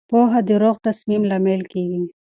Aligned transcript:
پوهه 0.09 0.39
د 0.47 0.49
روغ 0.63 0.75
تصمیم 0.87 1.21
لامل 1.29 1.61
کېږي. 1.71 2.03